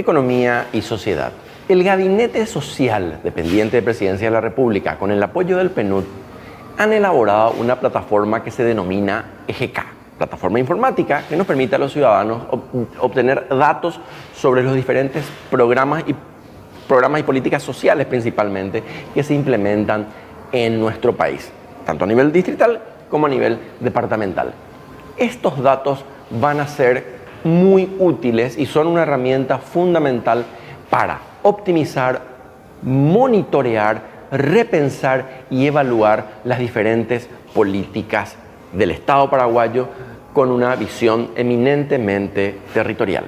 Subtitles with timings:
[0.00, 1.32] economía y sociedad.
[1.68, 6.04] El Gabinete Social, dependiente de Presidencia de la República, con el apoyo del PNUD,
[6.78, 9.80] han elaborado una plataforma que se denomina EGK,
[10.16, 12.42] plataforma informática que nos permite a los ciudadanos
[13.00, 14.00] obtener datos
[14.34, 16.14] sobre los diferentes programas y,
[16.86, 20.06] programas y políticas sociales principalmente que se implementan
[20.52, 21.50] en nuestro país,
[21.84, 22.80] tanto a nivel distrital
[23.10, 24.54] como a nivel departamental.
[25.16, 30.44] Estos datos van a ser muy útiles y son una herramienta fundamental
[30.90, 32.20] para optimizar,
[32.82, 38.36] monitorear, repensar y evaluar las diferentes políticas
[38.72, 39.88] del Estado paraguayo
[40.32, 43.24] con una visión eminentemente territorial.